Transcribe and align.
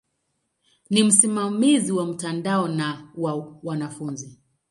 Ni 0.89 1.03
msimamizi 1.03 1.91
wa 1.91 2.05
mtandao 2.05 2.67
na 2.67 3.07
wa 3.15 3.53
wanafunzi. 3.63 4.39